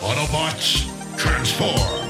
[0.00, 0.84] Autobots,
[1.16, 2.06] transform!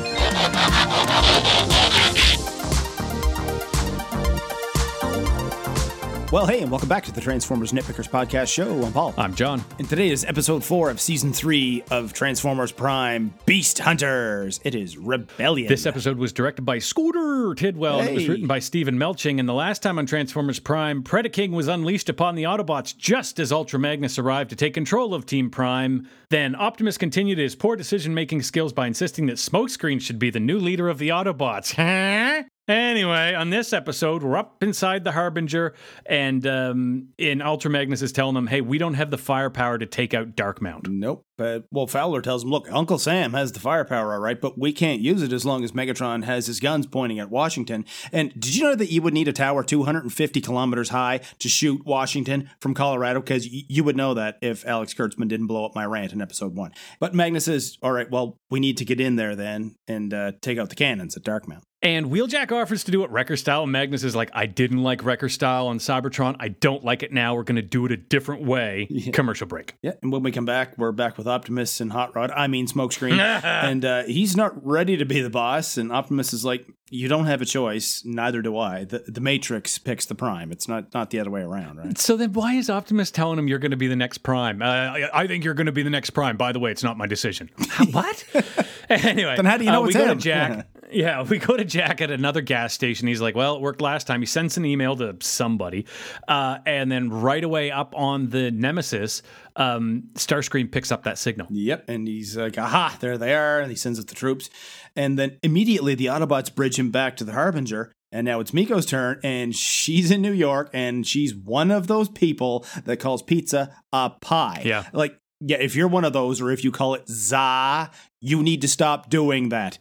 [6.36, 8.84] Well, hey, and welcome back to the Transformers Nitpickers Podcast Show.
[8.84, 9.14] I'm Paul.
[9.16, 9.64] I'm John.
[9.78, 14.60] And today is episode four of season three of Transformers Prime Beast Hunters.
[14.62, 15.66] It is Rebellion.
[15.66, 19.40] This episode was directed by Scooter Tidwell and it was written by Steven Melching.
[19.40, 23.50] And the last time on Transformers Prime, Predaking was unleashed upon the Autobots just as
[23.50, 26.06] Ultra Magnus arrived to take control of Team Prime.
[26.28, 30.38] Then Optimus continued his poor decision making skills by insisting that Smokescreen should be the
[30.38, 31.76] new leader of the Autobots.
[31.86, 32.42] Huh?
[32.68, 35.74] Anyway, on this episode, we're up inside the Harbinger,
[36.04, 39.86] and um, in Ultra Magnus is telling them, "Hey, we don't have the firepower to
[39.86, 41.26] take out Darkmount." Nope.
[41.36, 44.72] But, well, Fowler tells him, look, Uncle Sam has the firepower, all right, but we
[44.72, 47.84] can't use it as long as Megatron has his guns pointing at Washington.
[48.10, 51.84] And did you know that you would need a tower 250 kilometers high to shoot
[51.84, 53.20] Washington from Colorado?
[53.20, 56.22] Because y- you would know that if Alex Kurtzman didn't blow up my rant in
[56.22, 56.72] episode one.
[57.00, 60.32] But Magnus says, all right, well, we need to get in there then and uh,
[60.40, 61.64] take out the cannons at Darkmount.
[61.82, 63.64] And Wheeljack offers to do it Wrecker style.
[63.64, 66.34] And Magnus is like, I didn't like Wrecker style on Cybertron.
[66.40, 67.34] I don't like it now.
[67.34, 68.88] We're going to do it a different way.
[69.12, 69.74] Commercial break.
[69.82, 72.30] Yeah, and when we come back, we're back with Optimus and Hot Rod.
[72.30, 75.76] I mean, Smokescreen, and uh, he's not ready to be the boss.
[75.76, 78.02] And Optimus is like, "You don't have a choice.
[78.06, 78.84] Neither do I.
[78.84, 80.50] The, the Matrix picks the Prime.
[80.50, 83.48] It's not not the other way around, right?" So then why is Optimus telling him
[83.48, 84.62] you're going to be the next Prime?
[84.62, 86.36] Uh, I, I think you're going to be the next Prime.
[86.36, 87.50] By the way, it's not my decision.
[87.90, 88.24] what?
[88.88, 89.36] anyway.
[89.36, 90.18] Then how do you know uh, we it's go him?
[90.18, 90.66] to Jack.
[90.90, 93.08] Yeah, we go to Jack at another gas station.
[93.08, 95.86] He's like, "Well, it worked last time." He sends an email to somebody,
[96.28, 99.22] uh, and then right away up on the Nemesis,
[99.56, 101.48] um, Starscream picks up that signal.
[101.50, 104.50] Yep, and he's like, "Aha, there they are!" And he sends out the troops,
[104.94, 107.92] and then immediately the Autobots bridge him back to the Harbinger.
[108.12, 112.08] And now it's Miko's turn, and she's in New York, and she's one of those
[112.08, 114.62] people that calls pizza a pie.
[114.64, 114.84] Yeah.
[114.92, 117.90] like yeah, if you're one of those, or if you call it za,
[118.20, 119.78] you need to stop doing that.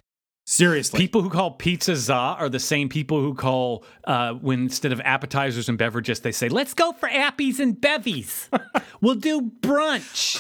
[0.48, 4.92] Seriously, People who call pizza za are the same people who call uh, when instead
[4.92, 8.48] of appetizers and beverages, they say, "Let's go for appies and bevies.
[9.02, 10.38] we'll do brunch."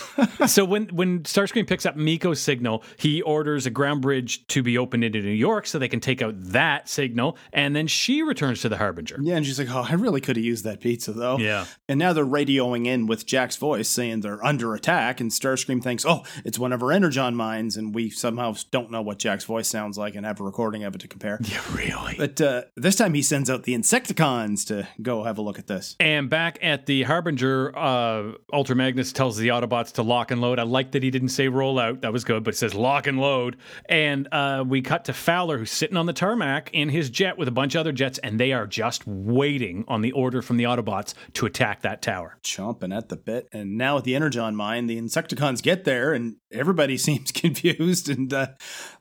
[0.47, 4.77] so when when Starscream picks up Miko's signal, he orders a ground bridge to be
[4.77, 8.61] opened into New York so they can take out that signal, and then she returns
[8.61, 9.17] to the Harbinger.
[9.23, 11.65] Yeah, and she's like, "Oh, I really could have used that pizza, though." Yeah.
[11.89, 16.05] And now they're radioing in with Jack's voice, saying they're under attack, and Starscream thinks,
[16.05, 19.67] "Oh, it's one of our energon mines," and we somehow don't know what Jack's voice
[19.67, 21.39] sounds like and have a recording of it to compare.
[21.55, 22.15] Yeah, really.
[22.17, 25.67] But uh, this time he sends out the Insecticons to go have a look at
[25.67, 25.95] this.
[25.99, 30.59] And back at the Harbinger, uh, Ultra Magnus tells the Autobots to lock and load.
[30.59, 32.01] I like that he didn't say roll out.
[32.01, 33.57] That was good, but it says lock and load.
[33.87, 37.47] And uh, we cut to Fowler, who's sitting on the tarmac in his jet with
[37.47, 40.63] a bunch of other jets, and they are just waiting on the order from the
[40.63, 42.37] Autobots to attack that tower.
[42.43, 46.35] Chomping at the bit, and now at the energon mine, the Insecticons get there, and
[46.51, 48.09] everybody seems confused.
[48.09, 48.47] And uh,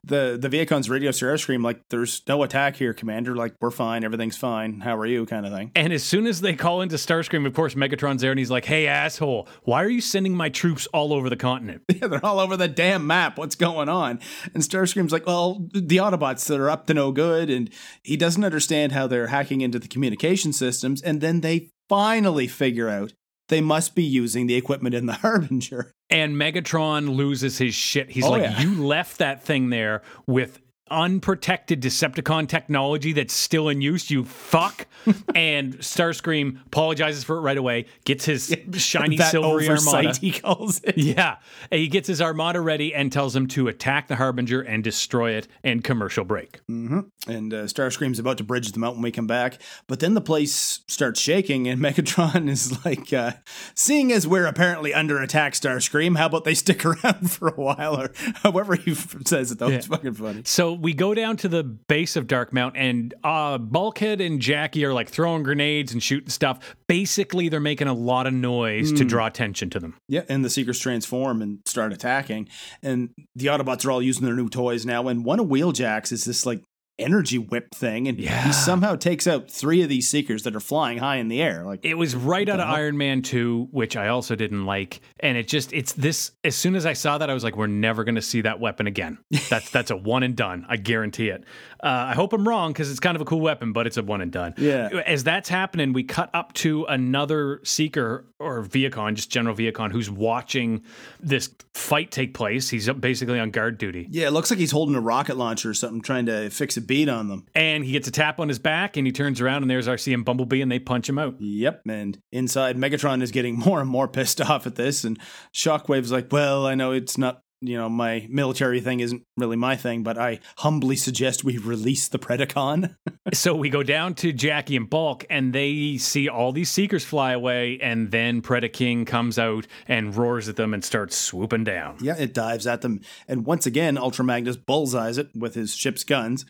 [0.03, 3.35] the the Vehicons radio Starscream like, "There's no attack here, Commander.
[3.35, 4.03] Like, we're fine.
[4.03, 4.81] Everything's fine.
[4.81, 5.71] How are you?" Kind of thing.
[5.75, 8.65] And as soon as they call into Starscream, of course, Megatron's there, and he's like,
[8.65, 11.81] hey, asshole, why are you sending my troops all over the continent?
[11.95, 13.37] Yeah, they're all over the damn map.
[13.37, 14.19] What's going on?
[14.53, 17.49] And Starscream's like, well, the Autobots that are up to no good.
[17.49, 17.69] And
[18.03, 21.01] he doesn't understand how they're hacking into the communication systems.
[21.01, 23.13] And then they finally figure out
[23.47, 25.91] they must be using the equipment in the Harbinger.
[26.09, 28.09] And Megatron loses his shit.
[28.11, 28.59] He's Oh, like, yeah.
[28.61, 30.59] You left that thing there with
[30.91, 34.87] unprotected Decepticon technology that's still in use, you fuck.
[35.35, 40.19] and Starscream apologizes for it right away, gets his shiny that silvery oversight, armada.
[40.19, 40.95] he calls it.
[41.05, 41.37] Yeah.
[41.69, 45.31] And he gets his armada ready and tells him to attack the Harbinger and destroy
[45.33, 46.61] it and commercial break.
[46.67, 49.61] And uh, Starscream's about to bridge them out when we come back.
[49.87, 53.33] But then the place starts shaking, and Megatron is like, uh,
[53.75, 57.99] seeing as we're apparently under attack, Starscream, how about they stick around for a while?
[58.01, 59.67] Or however he says it, though.
[59.69, 60.41] It's fucking funny.
[60.45, 64.93] So we go down to the base of Darkmount, and uh, Bulkhead and Jackie are
[64.93, 66.75] like throwing grenades and shooting stuff.
[66.87, 69.97] Basically, they're making a lot of noise to draw attention to them.
[70.07, 72.49] Yeah, and the Seekers transform and start attacking.
[72.81, 75.07] And the Autobots are all using their new toys now.
[75.07, 76.61] And one of Wheeljack's is this like
[76.97, 78.07] energy whip thing.
[78.07, 78.45] And Yeah.
[78.45, 81.63] he somehow takes out three of these Seekers that are flying high in the air.
[81.65, 82.75] Like, It was right out of hell?
[82.75, 85.01] Iron Man 2, which I also didn't like.
[85.19, 87.67] And it just, it's this, as soon as I saw that, I was like, we're
[87.67, 89.17] never going to see that weapon again.
[89.49, 90.65] That's that's a one and done.
[90.69, 91.43] I guarantee it.
[91.83, 94.03] Uh, I hope I'm wrong because it's kind of a cool weapon, but it's a
[94.03, 94.53] one and done.
[94.57, 94.87] Yeah.
[95.05, 100.09] As that's happening, we cut up to another Seeker or Vehicon, just General Vehicon, who's
[100.09, 100.83] watching
[101.19, 102.69] this fight take place.
[102.69, 104.07] He's basically on guard duty.
[104.09, 106.81] yeah, it looks like he's holding a rocket launcher or something, trying to fix a
[106.85, 107.45] beat on them.
[107.55, 110.13] And he gets a tap on his back and he turns around and there's Arcee
[110.13, 111.35] and Bumblebee and they punch him out.
[111.39, 111.83] Yep.
[111.87, 115.03] And inside, Megatron is getting more and more pissed off at this.
[115.03, 115.19] And
[115.53, 119.75] Shockwave's like, well, I know it's not you know, my military thing isn't really my
[119.75, 122.95] thing, but I humbly suggest we release the Predacon.
[123.33, 127.33] so we go down to Jackie and Bulk, and they see all these Seekers fly
[127.33, 131.97] away, and then Predaking comes out and roars at them and starts swooping down.
[132.01, 133.01] yeah, it dives at them.
[133.27, 136.45] And once again, Ultra Magnus bullseyes it with his ship's guns.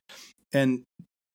[0.54, 0.84] And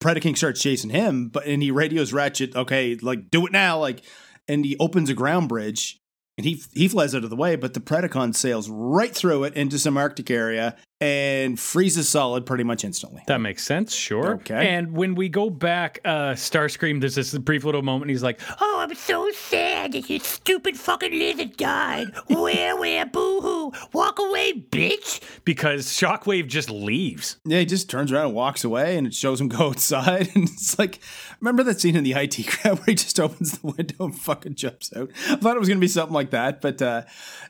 [0.02, 4.02] Predaking starts chasing him, but and he radios Ratchet, okay, like do it now, like
[4.48, 6.00] and he opens a ground bridge
[6.36, 9.54] and he he flies out of the way, but the Predacon sails right through it
[9.54, 13.22] into some Arctic area and freezes solid pretty much instantly.
[13.26, 14.34] That makes sense, sure.
[14.34, 14.68] Okay.
[14.68, 18.10] And when we go back, uh, Starscream, there's this brief little moment.
[18.10, 22.08] He's like, Oh, I'm so sad that your stupid fucking lizard died.
[22.28, 23.72] Where, where, boo hoo.
[23.92, 25.20] Walk away, bitch.
[25.44, 27.38] because Shockwave just leaves.
[27.44, 30.28] Yeah, he just turns around and walks away, and it shows him go outside.
[30.34, 30.98] And it's like,
[31.40, 34.54] remember that scene in the IT crowd where he just opens the window and fucking
[34.54, 35.10] jumps out?
[35.28, 37.02] I thought it was going to be something like that, but uh,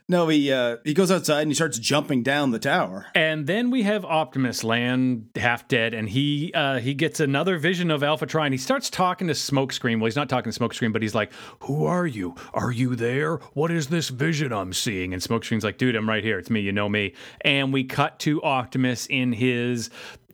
[0.09, 3.07] no, he uh, he goes outside and he starts jumping down the tower.
[3.15, 7.91] And then we have Optimus land half dead, and he uh, he gets another vision
[7.91, 8.53] of Alpha Trion.
[8.53, 9.99] He starts talking to Smokescreen.
[9.99, 11.33] Well, he's not talking to Smokescreen, but he's like,
[11.65, 12.35] "Who are you?
[12.55, 13.37] Are you there?
[13.55, 16.39] What is this vision I'm seeing?" And Smokescreen's like, "Dude, I'm right here.
[16.39, 16.61] It's me.
[16.61, 19.91] You know me." And we cut to Optimus in his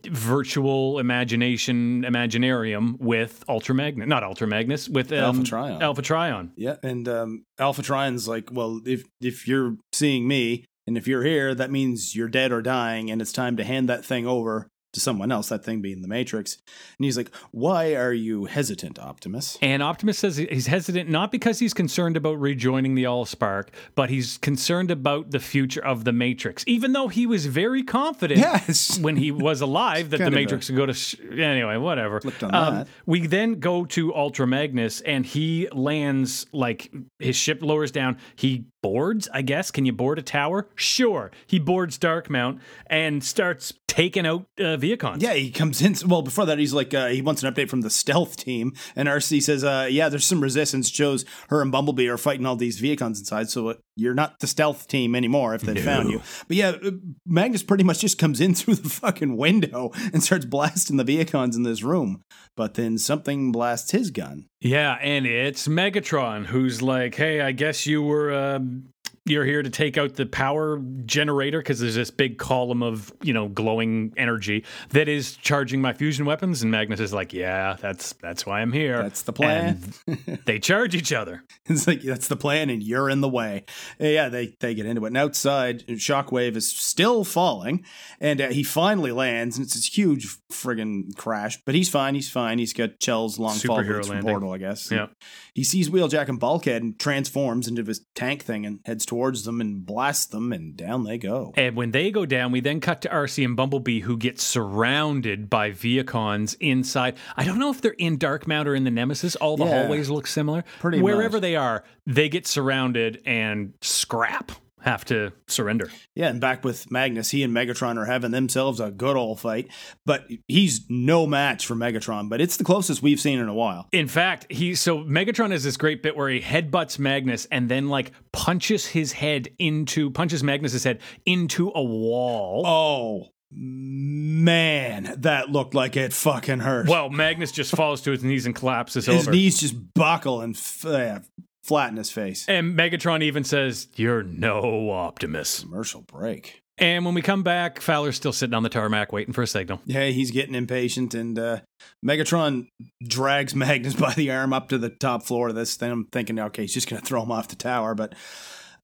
[0.09, 5.83] virtual imagination imaginarium with Ultra Magnus, not Ultra Magnus, with um, Alpha Trion.
[5.83, 6.53] Alpha Trion.
[6.57, 11.25] Yeah, and um, Alpha Trion's like, well, if if you're seeing me and if you're
[11.25, 14.71] here, that means you're dead or dying, and it's time to hand that thing over
[14.97, 15.51] to someone else.
[15.51, 16.57] That thing being the Matrix.
[16.99, 19.57] And he's like, why are you hesitant, Optimus?
[19.63, 24.39] And Optimus says he's hesitant not because he's concerned about rejoining the Allspark, but he's
[24.39, 26.65] concerned about the future of the Matrix.
[26.67, 28.99] Even though he was very confident Yes.
[29.01, 30.95] when he was alive that the of a- Matrix would go to.
[30.95, 32.21] Sh- anyway, whatever.
[32.43, 38.17] Um, we then go to Ultra Magnus, and he lands like his ship lowers down.
[38.35, 39.71] He boards, I guess.
[39.71, 40.69] Can you board a tower?
[40.75, 41.31] Sure.
[41.47, 45.23] He boards Dark Mount and starts taking out uh, Vehicons.
[45.23, 45.97] Yeah, he comes in.
[46.09, 48.73] Well, before that, he's like, uh, he wants an update from the stealth team.
[48.95, 50.89] And Arcee says, uh, yeah, there's some resistance.
[50.89, 53.51] Shows her and Bumblebee are fighting all these Vehicons inside.
[53.51, 56.21] So uh, you're not the stealth team anymore if they found you.
[56.47, 56.91] But yeah, uh,
[57.27, 61.57] Magnus pretty much just comes in through the fucking window and starts blasting the Vehicons
[61.57, 62.23] in this room.
[62.57, 64.47] But then something blasts his gun.
[64.61, 68.89] Yeah, and it's Megatron who's like, "Hey, I guess you were um,
[69.27, 73.33] you're here to take out the power generator because there's this big column of you
[73.33, 78.15] know glowing energy that is charging my fusion weapons." And Magnus is like, "Yeah, that's
[78.15, 79.03] that's why I'm here.
[79.03, 79.83] That's the plan.
[80.45, 81.43] They charge each other.
[81.67, 83.65] It's like that's the plan, and you're in the way.
[83.99, 85.09] Yeah, they they get into it.
[85.09, 87.85] And outside, Shockwave is still falling,
[88.21, 91.61] and uh, he finally lands, and it's this huge friggin' crash.
[91.65, 92.15] But he's fine.
[92.15, 92.59] He's fine.
[92.59, 94.23] He's got Chell's long fall from.
[94.23, 94.91] Portal, I guess.
[94.91, 95.07] Yeah.
[95.55, 99.61] He sees Wheeljack and Bulkhead and transforms into this tank thing and heads towards them
[99.61, 101.53] and blast them, and down they go.
[101.57, 105.49] And when they go down, we then cut to Arcee and Bumblebee, who get surrounded
[105.51, 107.17] by Vehicons inside.
[107.37, 109.37] I don't know if they're in Darkmount or in the Nemesis.
[109.37, 109.83] All the Yeah.
[109.83, 110.65] hallways look similar.
[110.81, 111.43] Pretty Wherever much.
[111.43, 114.53] they are, they get surrounded and scrap.
[114.83, 115.91] Have to surrender.
[116.15, 119.69] Yeah, and back with Magnus, he and Megatron are having themselves a good old fight,
[120.05, 122.29] but he's no match for Megatron.
[122.29, 123.89] But it's the closest we've seen in a while.
[123.91, 127.89] In fact, he so Megatron has this great bit where he headbutts Magnus and then
[127.89, 132.63] like punches his head into punches Magnus's head into a wall.
[132.67, 136.89] Oh man, that looked like it fucking hurt.
[136.89, 139.31] Well, Magnus just falls to his knees and collapses his over.
[139.31, 141.21] knees just buckle and f- uh,
[141.67, 142.45] flatten his face.
[142.49, 146.63] and Megatron even says, "You're no Optimus." Commercial break.
[146.79, 149.81] And when we come back, Fowler's still sitting on the tarmac waiting for a signal.
[149.87, 151.61] Yeah, he's getting impatient, and uh,
[152.05, 152.69] Megatron
[153.03, 155.91] drags Magnus by the arm up to the top floor of this thing.
[155.91, 158.15] I'm thinking, okay, he's just going to throw him off the tower, but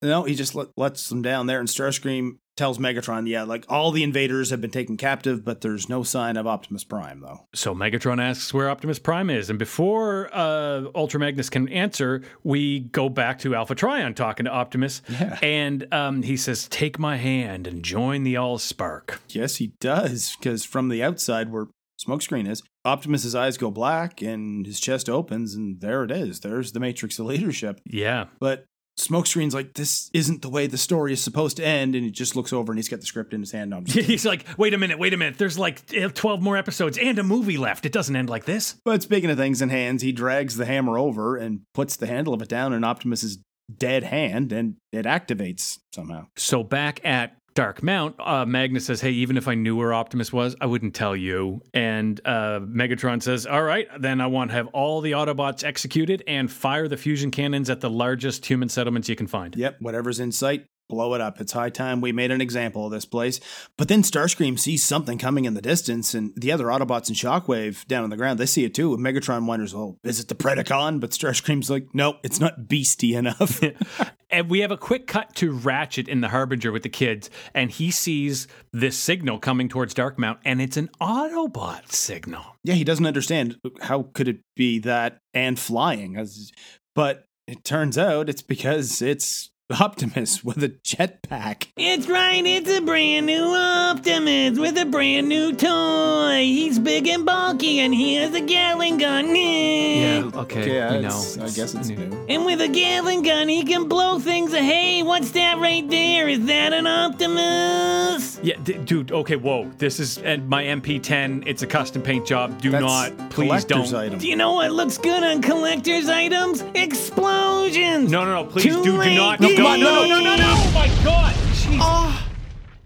[0.01, 1.61] no, he just let, lets him down there.
[1.61, 5.89] And Starscream tells Megatron, yeah, like all the invaders have been taken captive, but there's
[5.89, 7.47] no sign of Optimus Prime, though.
[7.55, 12.81] So Megatron asks where Optimus Prime is, and before uh, Ultra Magnus can answer, we
[12.81, 15.39] go back to Alpha Trion talking to Optimus, Yeah.
[15.43, 20.65] and um, he says, "Take my hand and join the Allspark." Yes, he does, because
[20.65, 21.69] from the outside where
[22.05, 26.41] Smokescreen is, Optimus's eyes go black and his chest opens, and there it is.
[26.41, 27.81] There's the Matrix of leadership.
[27.87, 28.65] Yeah, But
[28.99, 32.37] Smokescreen's like, this isn't the way the story is supposed to end, and he just
[32.37, 33.63] looks over and he's got the script in his hand.
[33.89, 35.39] He's like, "Wait a minute, wait a minute.
[35.39, 37.87] There's like eh, twelve more episodes and a movie left.
[37.87, 40.99] It doesn't end like this." but speaking of things in hands, he drags the hammer
[40.99, 43.39] over and puts the handle of it down in Optimus's
[43.75, 46.27] dead hand, and it activates somehow.
[46.37, 50.33] So back at Dark Mount, uh, Magnus says, "Hey, even if I knew where Optimus
[50.33, 54.57] was, I wouldn't tell you." And uh, Megatron says, "All right, then I want to
[54.57, 59.09] have all the Autobots executed and fire the fusion cannons at the largest human settlements
[59.09, 61.41] you can find." Yep, whatever's in sight, blow it up.
[61.41, 63.41] It's high time we made an example of this place.
[63.79, 67.87] But then Starscream sees something coming in the distance, and the other Autobots and Shockwave
[67.87, 68.93] down on the ground, they see it too.
[68.95, 71.01] And Megatron wonders, oh, is it the Predacon?
[71.01, 73.61] But Starscream's like, no, it's not beastie enough.
[74.33, 77.71] And we have a quick cut to Ratchet in the Harbinger with the kids, and
[77.71, 82.57] he sees this signal coming towards Darkmount, and it's an Autobot signal.
[82.65, 86.17] yeah, he doesn't understand how could it be that and flying.
[86.17, 86.51] As-
[86.95, 91.69] But it turns out it's because it's Optimus with a jetpack.
[91.79, 96.41] It's right, it's a brand new Optimus with a brand new toy.
[96.43, 99.31] He's big and bulky and he has a Gatling gun.
[99.31, 101.09] okay, Okay, we know.
[101.09, 102.27] it's- I guess it's new.
[102.29, 104.53] And with a Gatling gun, he can blow things.
[104.53, 106.29] Hey, what's that right there?
[106.29, 108.32] Is that an Optimus?
[108.43, 109.13] Yeah, d- dude.
[109.13, 109.71] Okay, whoa.
[109.79, 111.45] This is and my MP10.
[111.47, 112.61] It's a custom paint job.
[112.61, 113.93] Do That's not, please don't.
[113.95, 114.19] item.
[114.19, 116.63] Do you know what looks good on collector's items?
[116.75, 118.11] Explosions!
[118.11, 118.51] No, no, no.
[118.51, 119.15] Please, Too do, do late.
[119.15, 119.39] not.
[119.41, 120.55] No, No, come God, on, no, no, no, no, no, no.
[120.57, 121.35] Oh my God.
[121.35, 121.79] Jeez.
[121.81, 122.29] Ah.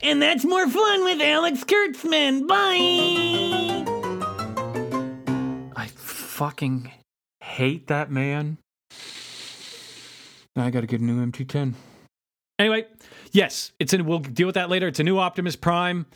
[0.03, 2.47] And that's more fun with Alex Kurtzman.
[2.47, 3.83] Bye!
[5.75, 6.93] I fucking
[7.41, 8.59] hate that man.
[10.55, 11.75] I got to get a new MP10.
[12.59, 12.87] Anyway,
[13.33, 14.07] yes, it's in.
[14.07, 14.89] We'll deal with that later.
[14.89, 16.07] It's a new Optimus Prime,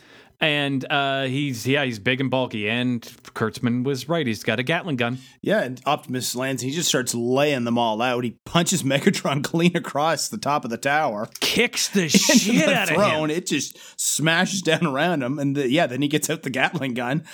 [0.40, 2.68] and uh, he's yeah, he's big and bulky.
[2.68, 3.02] And
[3.34, 4.26] Kurtzman was right.
[4.26, 5.18] He's got a Gatling gun.
[5.42, 8.24] Yeah, and Optimus lands and he just starts laying them all out.
[8.24, 11.28] He punches Megatron clean across the top of the tower.
[11.40, 13.30] Kicks the shit the out of throne.
[13.30, 13.36] him.
[13.36, 16.94] It just smashes down around him, and the, yeah, then he gets out the Gatling
[16.94, 17.24] gun,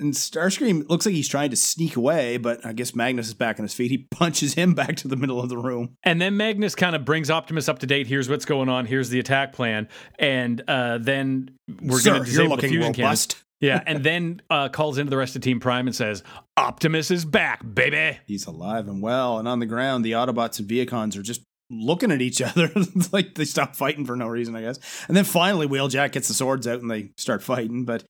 [0.00, 3.58] and Starscream looks like he's trying to sneak away, but I guess Magnus is back
[3.58, 3.90] on his feet.
[3.90, 5.96] He punches him back to the middle of the room.
[6.02, 8.06] And then Magnus kind of brings Optimus up to date.
[8.06, 8.86] Here's what's going on.
[8.86, 9.88] Here's the attack plan.
[10.18, 13.36] And uh, then we're going to disable the fusion robust.
[13.60, 16.22] Yeah, and then uh, calls into the rest of Team Prime and says,
[16.56, 20.66] "Optimus is back, baby." He's alive and well, and on the ground, the Autobots and
[20.66, 24.56] Vehicons are just looking at each other It's like they stop fighting for no reason,
[24.56, 24.78] I guess.
[25.08, 28.04] And then finally, Wheeljack gets the swords out and they start fighting, but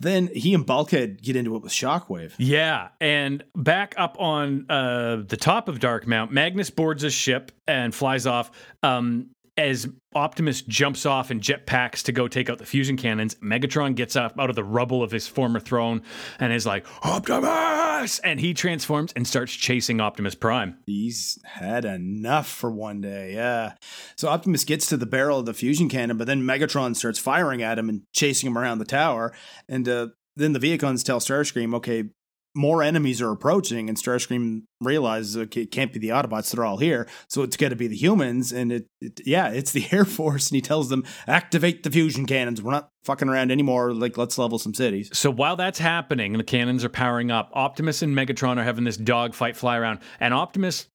[0.00, 2.32] then he and Bulkhead get into it with Shockwave.
[2.38, 7.94] Yeah, and back up on uh, the top of Darkmount, Magnus boards a ship and
[7.94, 8.50] flies off.
[8.82, 9.30] Um,
[9.60, 14.16] as Optimus jumps off and jetpacks to go take out the fusion cannons, Megatron gets
[14.16, 16.02] up out of the rubble of his former throne
[16.38, 18.18] and is like, Optimus!
[18.20, 20.78] And he transforms and starts chasing Optimus Prime.
[20.86, 23.74] He's had enough for one day, yeah.
[24.16, 27.62] So Optimus gets to the barrel of the fusion cannon, but then Megatron starts firing
[27.62, 29.32] at him and chasing him around the tower.
[29.68, 32.04] And uh, then the Vehicons tell Starscream, okay,
[32.54, 36.78] more enemies are approaching, and Starscream realizes okay, it can't be the Autobots; they're all
[36.78, 38.52] here, so it's got to be the humans.
[38.52, 42.26] And it, it, yeah, it's the Air Force, and he tells them activate the fusion
[42.26, 42.62] cannons.
[42.62, 43.92] We're not fucking around anymore.
[43.92, 45.10] Like, let's level some cities.
[45.12, 47.50] So while that's happening, the cannons are powering up.
[47.54, 50.86] Optimus and Megatron are having this dogfight fly around, and Optimus.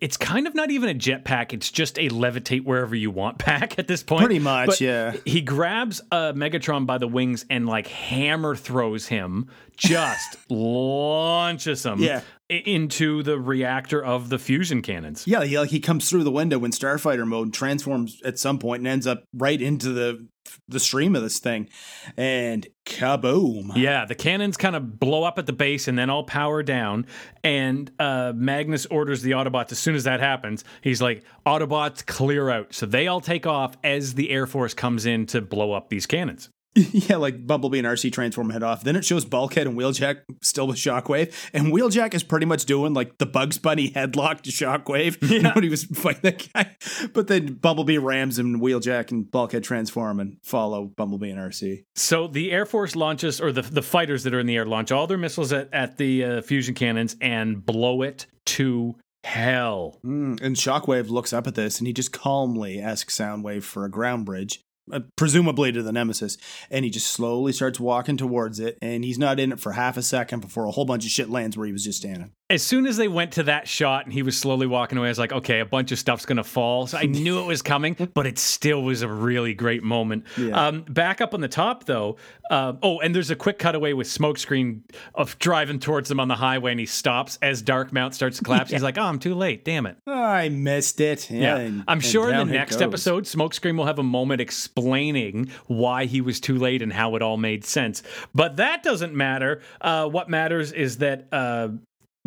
[0.00, 1.52] It's kind of not even a jetpack.
[1.52, 4.24] It's just a levitate wherever you want pack at this point.
[4.24, 5.16] Pretty much, But yeah.
[5.24, 12.00] He grabs uh, Megatron by the wings and like hammer throws him, just launches him
[12.00, 12.20] Yeah.
[12.48, 15.26] into the reactor of the fusion cannons.
[15.26, 18.80] Yeah, he, like he comes through the window in Starfighter mode, transforms at some point,
[18.80, 20.26] and ends up right into the
[20.68, 21.68] the stream of this thing,
[22.16, 23.72] and kaboom!
[23.76, 27.06] Yeah, the cannons kind of blow up at the base and then all power down.
[27.42, 30.64] And uh, Magnus orders the Autobots as soon as that happens.
[30.80, 32.74] He's like, Autobots, clear out.
[32.74, 36.06] So they all take off as the Air Force comes in to blow up these
[36.06, 36.50] cannons.
[36.92, 38.82] yeah, like Bumblebee and Arcee transform head off.
[38.82, 42.94] Then it shows Bulkhead and Wheeljack still with Shockwave, and Wheeljack is pretty much doing
[42.94, 46.76] like the Bugs Bunny headlock to Shockwave you know, when he was fighting that guy.
[47.12, 51.84] But then Bumblebee rams him, and Wheeljack and Bulkhead transform and follow Bumblebee and Arcee.
[51.94, 54.90] So the Air Force launches, or the, the fighters that are in the air, launch
[54.90, 59.98] all their missiles at, at the uh, fusion cannons and blow it to hell.
[60.04, 63.90] Mm, and Shockwave looks up at this and he just calmly asks Soundwave for a
[63.90, 64.60] ground bridge,
[64.92, 66.36] uh, presumably to the Nemesis.
[66.70, 68.78] And he just slowly starts walking towards it.
[68.82, 71.30] And he's not in it for half a second before a whole bunch of shit
[71.30, 72.32] lands where he was just standing.
[72.50, 75.10] As soon as they went to that shot and he was slowly walking away, I
[75.10, 76.86] was like, okay, a bunch of stuff's going to fall.
[76.86, 80.24] So I knew it was coming, but it still was a really great moment.
[80.36, 80.66] Yeah.
[80.66, 82.16] Um, back up on the top, though.
[82.50, 84.80] Uh, oh, and there's a quick cutaway with Smokescreen
[85.14, 88.44] of driving towards them on the highway and he stops as Dark Mount starts to
[88.44, 88.70] collapse.
[88.70, 89.64] He's like, oh, I'm too late.
[89.64, 89.96] Damn it.
[90.06, 91.30] I missed it.
[91.30, 91.40] Yeah.
[91.40, 91.56] Yeah.
[91.56, 92.82] and- I'm sure in the next goes.
[92.82, 97.22] episode, Smokescreen will have a moment explaining why he was too late and how it
[97.22, 98.02] all made sense.
[98.34, 99.62] But that doesn't matter.
[99.80, 101.28] Uh, what matters is that.
[101.32, 101.68] Uh,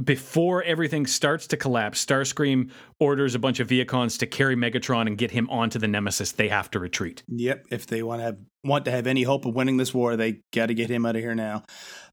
[0.07, 5.17] before everything starts to collapse, Starscream orders a bunch of Vehicons to carry Megatron and
[5.17, 6.31] get him onto the Nemesis.
[6.31, 7.21] They have to retreat.
[7.27, 7.65] Yep.
[7.69, 10.41] If they want to have want to have any hope of winning this war, they
[10.51, 11.63] got to get him out of here now.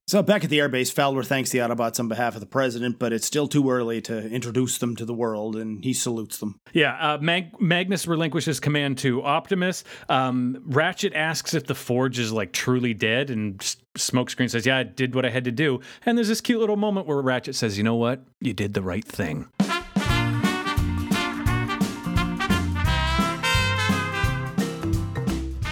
[0.06, 3.12] So back at the airbase, Fowler thanks the Autobots on behalf of the president, but
[3.14, 6.60] it's still too early to introduce them to the world, and he salutes them.
[6.74, 9.82] Yeah, uh, Mag- Magnus relinquishes command to Optimus.
[10.10, 14.82] Um, Ratchet asks if the Forge is like truly dead, and Smokescreen says, "Yeah, I
[14.82, 17.78] did what I had to do." And there's this cute little moment where Ratchet says,
[17.78, 18.24] "You know what?
[18.40, 19.46] You did the right thing."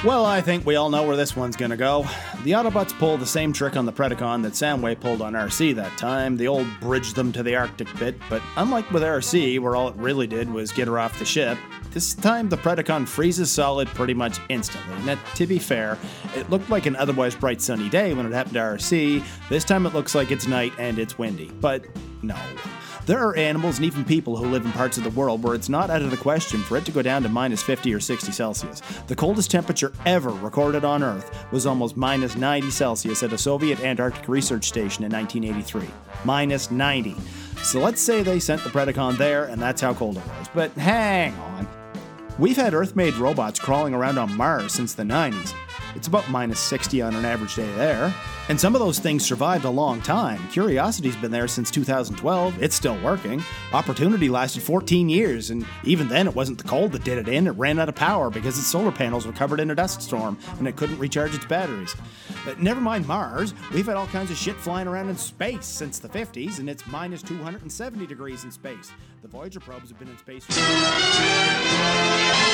[0.04, 2.06] Well, I think we all know where this one's gonna go.
[2.44, 5.96] The Autobots pull the same trick on the Predacon that Samway pulled on Arcee that
[5.96, 6.36] time.
[6.36, 9.94] The old bridge them to the Arctic bit, but unlike with Arcee, where all it
[9.94, 11.56] really did was get her off the ship,
[11.92, 15.00] this time the Predacon freezes solid pretty much instantly.
[15.04, 15.96] Now, to be fair,
[16.34, 19.22] it looked like an otherwise bright sunny day when it happened to Arcee.
[19.48, 21.52] This time it looks like it's night and it's windy.
[21.60, 21.84] But
[22.22, 22.36] no.
[23.04, 25.68] There are animals and even people who live in parts of the world where it's
[25.68, 28.30] not out of the question for it to go down to minus 50 or 60
[28.30, 28.80] Celsius.
[29.08, 33.80] The coldest temperature ever recorded on Earth was almost minus 90 Celsius at a Soviet
[33.80, 35.88] Antarctic research station in 1983.
[36.24, 37.16] Minus 90.
[37.64, 40.46] So let's say they sent the Predacon there, and that's how cold it was.
[40.54, 41.66] But hang on.
[42.38, 45.54] We've had Earth made robots crawling around on Mars since the 90s.
[45.94, 48.14] It's about minus 60 on an average day there.
[48.48, 50.46] And some of those things survived a long time.
[50.48, 52.62] Curiosity's been there since 2012.
[52.62, 53.42] It's still working.
[53.72, 57.46] Opportunity lasted 14 years, and even then it wasn't the cold that did it in.
[57.46, 60.38] It ran out of power because its solar panels were covered in a dust storm
[60.58, 61.94] and it couldn't recharge its batteries.
[62.44, 65.98] But never mind Mars, we've had all kinds of shit flying around in space since
[65.98, 68.90] the 50s, and it's minus 270 degrees in space.
[69.22, 70.44] The Voyager probes have been in space.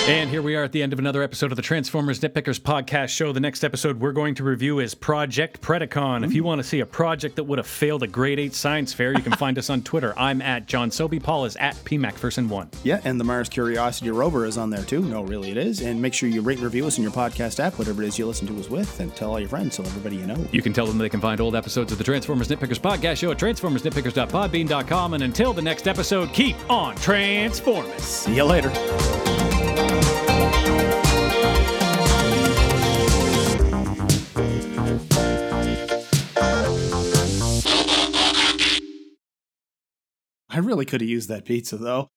[0.07, 3.09] And here we are at the end of another episode of the Transformers Nitpickers podcast
[3.09, 3.33] show.
[3.33, 5.89] The next episode we're going to review is Project Predacon.
[5.89, 6.25] Mm-hmm.
[6.25, 8.93] If you want to see a project that would have failed a grade 8 science
[8.93, 10.13] fair, you can find us on Twitter.
[10.19, 11.19] I'm at John Sobey.
[11.19, 12.75] Paul is at PMacPherson1.
[12.85, 15.01] Yeah, and the Mars Curiosity rover is on there too.
[15.01, 15.81] No, really, it is.
[15.81, 18.19] And make sure you rate and review us in your podcast app, whatever it is
[18.19, 20.37] you listen to us with, and tell all your friends so everybody you know.
[20.53, 23.31] You can tell them they can find old episodes of the Transformers Nitpickers podcast show
[23.31, 25.15] at transformersnitpickers.podbean.com.
[25.15, 28.03] And until the next episode, keep on Transformers.
[28.03, 28.71] See you later.
[40.51, 42.11] I really could have used that pizza though.